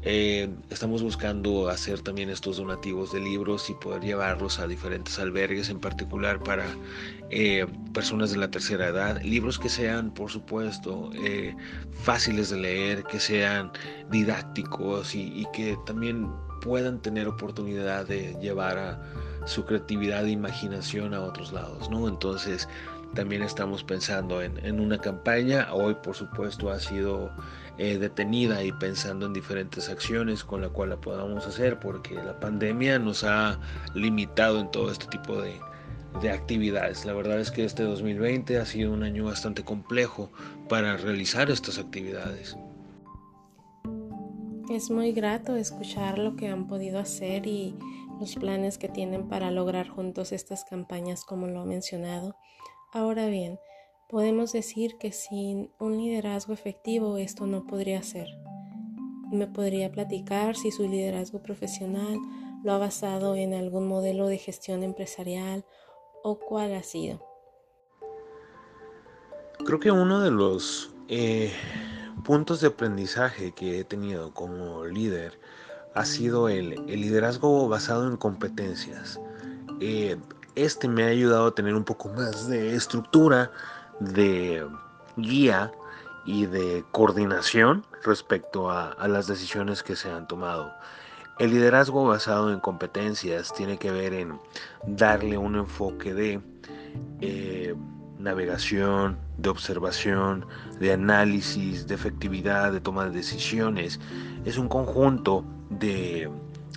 Eh, 0.03 0.49
estamos 0.69 1.01
buscando 1.03 1.67
hacer 1.69 2.01
también 2.01 2.29
estos 2.29 2.57
donativos 2.57 3.11
de 3.11 3.19
libros 3.19 3.69
y 3.69 3.73
poder 3.73 4.03
llevarlos 4.03 4.59
a 4.59 4.67
diferentes 4.67 5.19
albergues, 5.19 5.69
en 5.69 5.79
particular 5.79 6.41
para 6.41 6.65
eh, 7.29 7.65
personas 7.93 8.31
de 8.31 8.37
la 8.37 8.49
tercera 8.49 8.87
edad. 8.87 9.21
Libros 9.21 9.59
que 9.59 9.69
sean, 9.69 10.13
por 10.13 10.31
supuesto, 10.31 11.09
eh, 11.13 11.55
fáciles 12.03 12.49
de 12.51 12.57
leer, 12.57 13.03
que 13.03 13.19
sean 13.19 13.71
didácticos 14.09 15.13
y, 15.13 15.45
que 15.53 15.77
también 15.85 16.31
puedan 16.61 17.01
tener 17.01 17.27
oportunidad 17.27 18.05
de 18.07 18.37
llevar 18.39 18.77
a 18.77 19.01
su 19.45 19.65
creatividad 19.65 20.25
e 20.25 20.31
imaginación 20.31 21.13
a 21.13 21.21
otros 21.21 21.51
lados, 21.51 21.89
¿no? 21.89 22.07
Entonces, 22.07 22.69
también 23.13 23.41
estamos 23.41 23.83
pensando 23.83 24.41
en, 24.41 24.79
una 24.79 24.97
campaña. 24.99 25.73
Hoy, 25.73 25.95
por 25.95 26.15
supuesto, 26.15 26.69
ha 26.69 26.79
sido 26.79 27.31
eh, 27.77 27.97
detenida 27.97 28.63
y 28.63 28.71
pensando 28.71 29.25
en 29.25 29.33
diferentes 29.33 29.89
acciones 29.89 30.43
con 30.43 30.61
la 30.61 30.69
cual 30.69 30.89
la 30.89 30.97
podamos 30.97 31.45
hacer, 31.47 31.79
porque 31.79 32.15
la 32.15 32.39
pandemia 32.39 32.99
nos 32.99 33.23
ha 33.23 33.59
limitado 33.93 34.59
en 34.59 34.71
todo 34.71 34.91
este 34.91 35.07
tipo 35.07 35.41
de, 35.41 35.59
de 36.21 36.31
actividades. 36.31 37.05
La 37.05 37.13
verdad 37.13 37.39
es 37.39 37.51
que 37.51 37.65
este 37.65 37.83
2020 37.83 38.57
ha 38.57 38.65
sido 38.65 38.91
un 38.91 39.03
año 39.03 39.25
bastante 39.25 39.63
complejo 39.63 40.31
para 40.69 40.97
realizar 40.97 41.49
estas 41.49 41.77
actividades. 41.77 42.57
Es 44.69 44.89
muy 44.91 45.13
grato 45.13 45.55
escuchar 45.55 46.19
lo 46.19 46.35
que 46.35 46.49
han 46.49 46.67
podido 46.67 46.99
hacer 46.99 47.47
y 47.47 47.73
los 48.19 48.35
planes 48.35 48.77
que 48.77 48.89
tienen 48.89 49.27
para 49.27 49.49
lograr 49.51 49.87
juntos 49.87 50.31
estas 50.31 50.65
campañas 50.65 51.23
como 51.23 51.47
lo 51.47 51.61
ha 51.61 51.65
mencionado. 51.65 52.35
Ahora 52.93 53.27
bien, 53.27 53.59
podemos 54.07 54.53
decir 54.53 54.97
que 54.97 55.11
sin 55.11 55.71
un 55.79 55.97
liderazgo 55.97 56.53
efectivo 56.53 57.17
esto 57.17 57.45
no 57.45 57.67
podría 57.67 58.01
ser. 58.01 58.27
Me 59.31 59.45
podría 59.45 59.91
platicar 59.91 60.55
si 60.55 60.71
su 60.71 60.87
liderazgo 60.87 61.43
profesional 61.43 62.17
lo 62.63 62.71
ha 62.71 62.77
basado 62.77 63.35
en 63.35 63.53
algún 63.53 63.87
modelo 63.87 64.27
de 64.27 64.37
gestión 64.37 64.83
empresarial 64.83 65.65
o 66.23 66.39
cuál 66.39 66.73
ha 66.75 66.83
sido. 66.83 67.25
Creo 69.65 69.79
que 69.79 69.91
uno 69.91 70.21
de 70.21 70.31
los 70.31 70.93
eh, 71.09 71.51
puntos 72.23 72.61
de 72.61 72.67
aprendizaje 72.67 73.51
que 73.51 73.79
he 73.79 73.83
tenido 73.83 74.33
como 74.33 74.85
líder 74.85 75.39
ha 75.93 76.05
sido 76.05 76.47
el, 76.47 76.85
liderazgo 76.85 77.67
basado 77.67 78.07
en 78.07 78.15
competencias. 78.15 79.19
Eh, 79.81 80.17
este 80.57 80.87
me 80.87 81.03
ha 81.03 81.07
ayudado 81.07 81.47
a 81.47 81.55
tener 81.55 81.75
un 81.75 81.83
poco 81.83 82.09
más 82.09 82.47
de 82.47 82.75
estructura, 82.75 83.51
de 83.99 84.65
guía 85.15 85.71
y 86.25 86.47
de 86.47 86.83
coordinación 86.91 87.85
respecto 88.03 88.71
a, 88.71 89.07
las 89.07 89.27
decisiones 89.27 89.83
que 89.83 89.95
se 89.95 90.09
han 90.09 90.27
tomado. 90.27 90.73
El 91.37 91.51
liderazgo 91.51 92.05
basado 92.05 92.51
en 92.51 92.59
competencias 92.59 93.53
tiene 93.53 93.77
que 93.77 93.91
ver 93.91 94.13
en 94.13 94.39
darle 94.87 95.37
un 95.37 95.55
enfoque 95.55 96.13
de 96.13 96.41
eh, 97.21 97.75
navegación, 98.17 99.19
de 99.37 99.49
observación, 99.49 100.45
de 100.79 100.93
análisis, 100.93 101.85
de 101.85 101.93
efectividad, 101.93 102.71
de 102.71 102.81
toma 102.81 103.05
de 103.05 103.11
decisiones. 103.11 103.99
Es 104.43 104.57
un 104.57 104.67
conjunto 104.67 105.45
de 105.69 106.29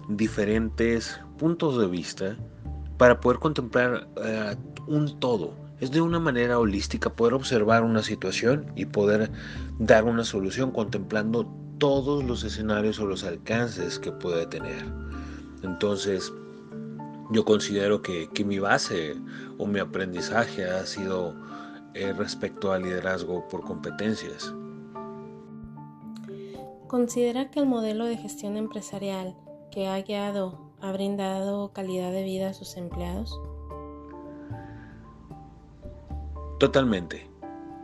diferentes 0.08 1.18
puntos 1.38 1.78
de 1.78 1.87
vista 1.87 2.37
para 3.00 3.19
poder 3.19 3.38
contemplar 3.38 4.09
eh, 4.23 4.57
un 4.87 5.19
todo 5.21 5.54
es 5.80 5.90
de 5.90 6.02
una 6.02 6.21
manera 6.21 6.59
holística 6.59 7.09
poder 7.09 7.33
observar 7.33 7.83
una 7.83 8.02
situación 8.02 8.71
y 8.76 8.85
poder 8.85 9.30
dar 9.78 10.04
una 10.04 10.23
solución 10.23 10.71
contemplando 10.71 11.50
todos 11.78 12.23
los 12.23 12.45
escenarios 12.45 13.00
o 13.00 13.07
los 13.07 13.25
alcances 13.25 13.99
que 13.99 14.12
puede 14.12 14.45
tener. 14.45 14.85
Entonces, 15.62 16.30
yo 17.30 17.47
considero 17.47 18.02
que, 18.02 18.28
mi 18.45 18.59
base 18.59 19.16
o 19.57 19.66
mi 19.66 19.78
aprendizaje 19.78 20.66
ha 20.66 20.85
sido 20.85 21.35
eh, 21.95 22.12
respecto 22.12 22.71
al 22.71 22.83
liderazgo 22.83 23.49
por 23.49 23.62
competencias. 23.62 24.54
¿Considera 26.87 27.50
que 27.50 27.61
el 27.61 27.66
modelo 27.66 28.04
de 28.04 28.19
gestión 28.19 28.59
empresarial 28.59 29.35
que 29.71 29.88
ha 29.88 29.99
guiado 30.02 30.69
ha 30.82 30.92
brindado 30.92 31.72
calidad 31.72 32.12
de 32.12 32.22
vida 32.25 32.50
a 32.50 32.54
sus 32.54 32.76
empleados? 32.76 33.40
Totalmente, 36.58 37.26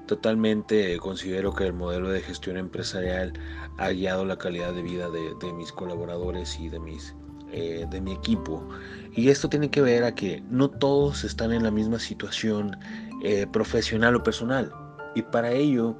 totalmente 0.06 0.98
considero 0.98 1.54
que 1.54 1.66
el 1.66 1.72
modelo 1.72 2.10
de 2.10 2.20
gestión 2.20 2.56
empresarial 2.56 3.32
ha 3.78 3.90
guiado 3.90 4.24
la 4.24 4.36
calidad 4.36 4.72
de 4.74 4.82
vida 4.82 5.08
de, 5.10 5.52
mis 5.52 5.72
colaboradores 5.72 6.58
y 6.60 6.68
de, 6.68 6.80
mis, 6.80 7.14
eh, 7.52 7.86
de 7.90 8.00
mi 8.00 8.12
equipo. 8.12 8.66
Y 9.14 9.30
esto 9.30 9.48
tiene 9.48 9.70
que 9.70 9.80
ver 9.80 10.04
a 10.04 10.14
que 10.14 10.42
no 10.50 10.68
todos 10.68 11.24
están 11.24 11.52
en 11.52 11.62
la 11.62 11.70
misma 11.70 11.98
situación 11.98 12.76
eh, 13.22 13.46
profesional 13.46 14.16
o 14.16 14.22
personal. 14.22 14.70
Y 15.14 15.22
para 15.22 15.50
ello, 15.52 15.96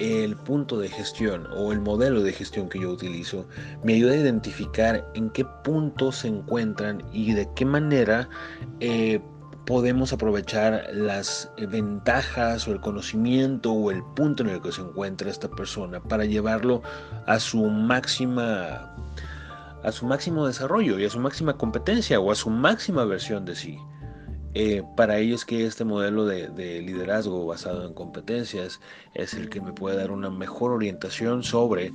el 0.00 0.34
punto 0.34 0.78
de 0.78 0.88
gestión 0.88 1.46
o 1.54 1.72
el 1.72 1.80
modelo 1.80 2.22
de 2.22 2.32
gestión 2.32 2.68
que 2.68 2.80
yo 2.80 2.90
utilizo 2.90 3.46
me 3.84 3.94
ayuda 3.94 4.12
a 4.12 4.16
identificar 4.16 5.06
en 5.14 5.28
qué 5.30 5.44
punto 5.62 6.10
se 6.10 6.28
encuentran 6.28 7.04
y 7.12 7.34
de 7.34 7.48
qué 7.54 7.66
manera 7.66 8.28
eh, 8.80 9.20
podemos 9.66 10.12
aprovechar 10.12 10.88
las 10.92 11.52
ventajas 11.68 12.66
o 12.66 12.72
el 12.72 12.80
conocimiento 12.80 13.72
o 13.72 13.90
el 13.90 14.02
punto 14.16 14.42
en 14.42 14.48
el 14.48 14.62
que 14.62 14.72
se 14.72 14.80
encuentra 14.80 15.30
esta 15.30 15.48
persona 15.48 16.00
para 16.00 16.24
llevarlo 16.24 16.82
a 17.26 17.38
su 17.38 17.66
máxima 17.66 18.96
a 19.82 19.92
su 19.92 20.06
máximo 20.06 20.46
desarrollo 20.46 20.98
y 20.98 21.04
a 21.04 21.10
su 21.10 21.20
máxima 21.20 21.56
competencia 21.56 22.20
o 22.20 22.32
a 22.32 22.34
su 22.34 22.50
máxima 22.50 23.04
versión 23.04 23.44
de 23.44 23.54
sí. 23.54 23.78
Eh, 24.52 24.82
para 24.96 25.18
ellos 25.18 25.44
que 25.44 25.64
este 25.64 25.84
modelo 25.84 26.26
de, 26.26 26.82
liderazgo 26.82 27.46
basado 27.46 27.86
en 27.86 27.94
competencias 27.94 28.80
es 29.14 29.34
el 29.34 29.48
que 29.48 29.60
me 29.60 29.72
puede 29.72 29.96
dar 29.96 30.10
una 30.10 30.28
mejor 30.28 30.72
orientación 30.72 31.44
sobre 31.44 31.92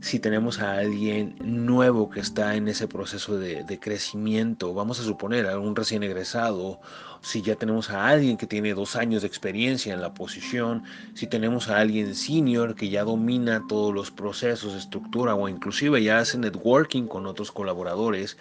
si 0.00 0.20
tenemos 0.20 0.60
a 0.60 0.74
alguien 0.74 1.34
nuevo 1.40 2.08
que 2.08 2.20
está 2.20 2.54
en 2.54 2.68
ese 2.68 2.86
proceso 2.86 3.38
de, 3.38 3.64
de 3.64 3.80
crecimiento, 3.80 4.72
vamos 4.72 5.00
a 5.00 5.02
suponer 5.02 5.48
a 5.48 5.58
un 5.58 5.74
recién 5.74 6.04
egresado, 6.04 6.80
si 7.22 7.42
ya 7.42 7.56
tenemos 7.56 7.90
a 7.90 8.06
alguien 8.06 8.36
que 8.36 8.46
tiene 8.46 8.72
dos 8.74 8.94
años 8.94 9.22
de 9.22 9.28
experiencia 9.28 9.92
en 9.92 10.00
la 10.00 10.14
posición, 10.14 10.84
si 11.14 11.26
tenemos 11.26 11.68
a 11.68 11.78
alguien 11.78 12.14
senior 12.14 12.76
que 12.76 12.88
ya 12.88 13.02
domina 13.02 13.64
todos 13.68 13.92
los 13.92 14.12
procesos, 14.12 14.74
estructura 14.74 15.34
o 15.34 15.48
inclusive 15.48 16.00
ya 16.00 16.18
hace 16.18 16.38
networking 16.38 17.08
con 17.08 17.26
otros 17.26 17.50
colaboradores, 17.50 18.36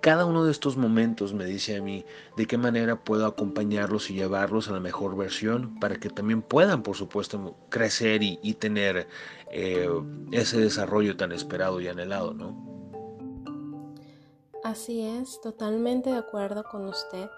cada 0.00 0.24
uno 0.24 0.44
de 0.44 0.50
estos 0.50 0.76
momentos 0.76 1.34
me 1.34 1.44
dice 1.44 1.76
a 1.76 1.82
mí 1.82 2.04
de 2.36 2.46
qué 2.46 2.56
manera 2.56 2.96
puedo 2.96 3.26
acompañarlos 3.26 4.10
y 4.10 4.14
llevarlos 4.14 4.68
a 4.68 4.72
la 4.72 4.80
mejor 4.80 5.16
versión 5.16 5.78
para 5.78 5.96
que 5.96 6.08
también 6.08 6.42
puedan, 6.42 6.82
por 6.82 6.96
supuesto, 6.96 7.54
crecer 7.68 8.22
y, 8.22 8.54
tener 8.54 9.08
eh, 9.50 9.88
ese 10.32 10.60
desarrollo 10.60 11.16
tan 11.16 11.32
esperado 11.32 11.80
y 11.80 11.88
anhelado, 11.88 12.34
¿no? 12.34 12.70
Así 14.64 15.00
es, 15.00 15.40
totalmente 15.40 16.10
de 16.10 16.18
acuerdo 16.18 16.64
con 16.64 16.86
usted. 16.86 17.30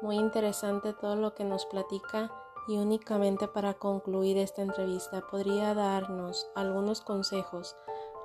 Muy 0.00 0.16
interesante 0.16 0.94
todo 0.94 1.16
lo 1.16 1.34
que 1.34 1.44
nos 1.44 1.66
platica 1.66 2.32
y 2.68 2.78
únicamente 2.78 3.48
para 3.48 3.74
concluir 3.74 4.38
esta 4.38 4.62
entrevista 4.62 5.20
podría 5.30 5.74
darnos 5.74 6.46
algunos 6.54 7.00
consejos 7.00 7.76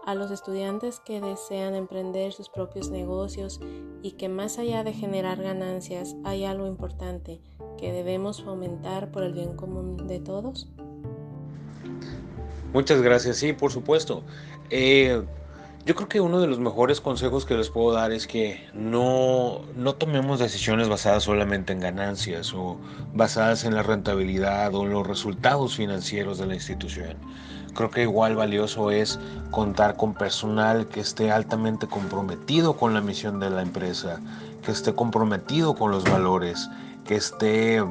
a 0.05 0.15
los 0.15 0.31
estudiantes 0.31 0.99
que 0.99 1.19
desean 1.19 1.75
emprender 1.75 2.31
sus 2.31 2.49
propios 2.49 2.89
negocios 2.89 3.59
y 4.01 4.11
que 4.11 4.29
más 4.29 4.59
allá 4.59 4.83
de 4.83 4.93
generar 4.93 5.41
ganancias 5.41 6.15
hay 6.23 6.45
algo 6.45 6.67
importante 6.67 7.41
que 7.77 7.91
debemos 7.91 8.43
fomentar 8.43 9.11
por 9.11 9.23
el 9.23 9.33
bien 9.33 9.55
común 9.55 10.07
de 10.07 10.19
todos? 10.19 10.67
Muchas 12.73 13.01
gracias, 13.01 13.37
sí, 13.37 13.53
por 13.53 13.71
supuesto. 13.71 14.23
Eh, 14.69 15.23
yo 15.85 15.95
creo 15.95 16.09
que 16.09 16.19
uno 16.19 16.41
de 16.41 16.47
los 16.47 16.59
mejores 16.59 16.99
consejos 16.99 17.45
que 17.45 17.55
les 17.55 17.69
puedo 17.69 17.93
dar 17.93 18.11
es 18.11 18.27
que 18.27 18.67
no, 18.73 19.61
no 19.75 19.95
tomemos 19.95 20.39
decisiones 20.39 20.89
basadas 20.89 21.23
solamente 21.23 21.73
en 21.73 21.79
ganancias 21.79 22.53
o 22.53 22.79
basadas 23.13 23.65
en 23.65 23.75
la 23.75 23.83
rentabilidad 23.83 24.73
o 24.73 24.83
en 24.83 24.89
los 24.89 25.05
resultados 25.05 25.75
financieros 25.75 26.37
de 26.39 26.47
la 26.47 26.55
institución 26.55 27.17
Creo 27.75 27.91
que 27.91 28.03
igual 28.03 28.37
valioso 28.37 28.89
es 28.89 29.19
contar 29.51 29.97
con 29.97 30.13
personal 30.13 30.87
que 30.87 31.01
esté 31.01 31.31
altamente 31.31 31.87
comprometido 31.87 32.77
con 32.77 32.93
la 32.93 33.01
misión 33.01 33.41
de 33.41 33.49
la 33.49 33.61
empresa, 33.61 34.21
que 34.63 34.71
esté 34.71 34.95
comprometido 34.95 35.75
con 35.75 35.91
los 35.91 36.05
valores, 36.05 36.69
que 37.03 37.15
esté 37.15 37.83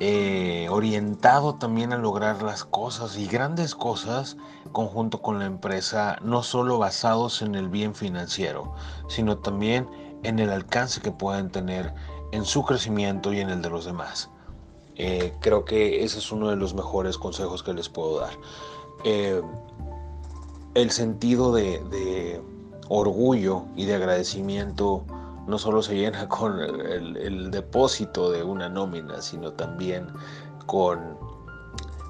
eh, 0.00 0.66
orientado 0.68 1.54
también 1.54 1.92
a 1.92 1.96
lograr 1.96 2.42
las 2.42 2.64
cosas 2.64 3.16
y 3.16 3.28
grandes 3.28 3.76
cosas 3.76 4.36
conjunto 4.72 5.22
con 5.22 5.38
la 5.38 5.46
empresa, 5.46 6.18
no 6.22 6.42
solo 6.42 6.78
basados 6.78 7.40
en 7.40 7.54
el 7.54 7.68
bien 7.68 7.94
financiero, 7.94 8.74
sino 9.08 9.38
también 9.38 9.88
en 10.24 10.40
el 10.40 10.50
alcance 10.50 11.00
que 11.00 11.12
pueden 11.12 11.50
tener 11.50 11.94
en 12.32 12.44
su 12.44 12.64
crecimiento 12.64 13.32
y 13.32 13.38
en 13.38 13.50
el 13.50 13.62
de 13.62 13.70
los 13.70 13.84
demás. 13.84 14.28
Eh, 14.96 15.32
creo 15.40 15.64
que 15.64 16.02
ese 16.02 16.18
es 16.18 16.32
uno 16.32 16.48
de 16.50 16.56
los 16.56 16.74
mejores 16.74 17.16
consejos 17.16 17.62
que 17.62 17.72
les 17.72 17.88
puedo 17.88 18.18
dar. 18.18 18.32
Eh, 19.04 19.42
el 20.74 20.90
sentido 20.90 21.52
de, 21.52 22.40
orgullo 22.88 23.64
y 23.76 23.84
de 23.84 23.94
agradecimiento 23.94 25.04
no 25.46 25.58
solo 25.58 25.82
se 25.82 25.96
llena 25.96 26.28
con 26.28 26.60
el, 26.60 27.50
depósito 27.50 28.30
de 28.30 28.42
una 28.42 28.68
nómina, 28.68 29.20
sino 29.20 29.52
también 29.52 30.06
con 30.66 31.16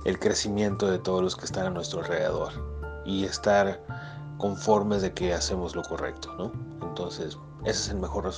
el 0.04 0.18
crecimiento 0.18 0.90
de 0.90 0.98
todos 0.98 1.22
los 1.22 1.36
que 1.36 1.44
están 1.44 1.66
a 1.66 1.70
nuestro 1.70 2.00
alrededor 2.00 2.52
y 3.04 3.24
estar 3.24 3.80
conformes 4.38 5.02
de 5.02 5.12
que 5.12 5.34
hacemos 5.34 5.74
lo 5.74 5.82
correcto, 5.82 6.34
¿no? 6.38 6.52
Entonces, 6.86 7.36
ese 7.64 7.70
es 7.70 7.88
el 7.90 7.98
mejor, 7.98 8.32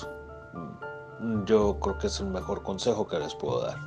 yo 1.45 1.79
creo 1.81 1.99
que 1.99 2.07
es 2.07 2.21
el 2.21 2.27
mejor 2.27 2.63
consejo 2.63 3.07
que 3.07 3.19
les 3.19 3.35
puedo 3.35 3.63
dar. 3.63 3.79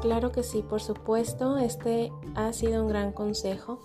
Claro 0.00 0.30
que 0.30 0.44
sí, 0.44 0.62
por 0.62 0.80
supuesto, 0.80 1.58
este 1.58 2.12
ha 2.36 2.52
sido 2.52 2.82
un 2.82 2.88
gran 2.88 3.12
consejo. 3.12 3.80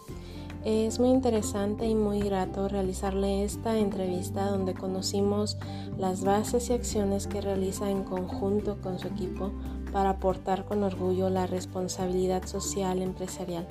Es 0.64 1.00
muy 1.00 1.10
interesante 1.10 1.88
y 1.88 1.96
muy 1.96 2.22
grato 2.22 2.70
realizarle 2.70 3.44
esta 3.44 3.78
entrevista 3.78 4.46
donde 4.46 4.76
conocimos 4.76 5.58
las 5.98 6.24
bases 6.24 6.70
y 6.70 6.74
acciones 6.74 7.28
que 7.28 7.42
realiza 7.42 7.90
en 7.90 8.04
conjunto 8.04 8.80
con 8.82 9.00
su 9.00 9.08
equipo 9.08 9.52
para 9.92 10.12
aportar 10.12 10.66
con 10.66 10.84
orgullo 10.84 11.30
la 11.30 11.48
responsabilidad 11.48 12.46
social 12.46 13.02
empresarial. 13.02 13.68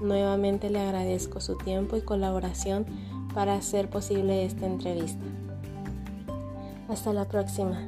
Nuevamente 0.00 0.70
le 0.70 0.80
agradezco 0.80 1.40
su 1.40 1.58
tiempo 1.58 1.96
y 1.96 2.02
colaboración 2.02 2.86
para 3.34 3.54
hacer 3.54 3.90
posible 3.90 4.44
esta 4.44 4.64
entrevista. 4.64 5.24
Hasta 6.88 7.12
la 7.12 7.26
próxima. 7.28 7.84